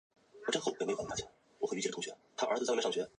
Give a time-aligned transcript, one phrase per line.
[0.01, 0.01] 维也纳会议要求路易十八在他复辟前推行
[1.79, 3.09] 一部宪法。